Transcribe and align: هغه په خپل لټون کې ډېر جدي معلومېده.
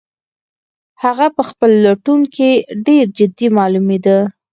هغه 1.03 1.25
په 1.35 1.41
خپل 1.49 1.71
لټون 1.85 2.21
کې 2.35 2.49
ډېر 2.85 3.05
جدي 3.17 3.47
معلومېده. 3.57 4.17